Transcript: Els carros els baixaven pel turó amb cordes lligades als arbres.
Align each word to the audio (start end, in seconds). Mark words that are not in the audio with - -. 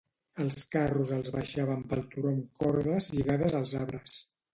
Els 0.43 0.55
carros 0.75 1.11
els 1.17 1.29
baixaven 1.35 1.83
pel 1.91 2.01
turó 2.13 2.31
amb 2.31 2.63
cordes 2.63 3.11
lligades 3.19 3.59
als 3.61 3.75
arbres. 3.83 4.17